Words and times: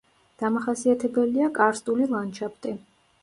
დამახასიათებელია 0.43 1.51
კარსტული 1.59 2.09
ლანდშაფტი. 2.15 2.75